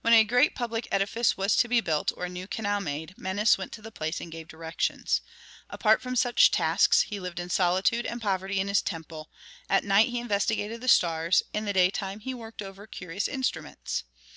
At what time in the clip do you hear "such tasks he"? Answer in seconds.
6.16-7.20